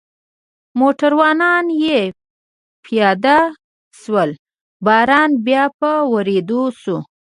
موټروانان 0.79 1.65
یې 1.83 1.99
پیاده 2.85 3.39
شول، 3.99 4.29
باران 4.85 5.31
بیا 5.45 5.63
په 5.79 5.91
ورېدو 6.11 6.61
شو. 6.81 6.97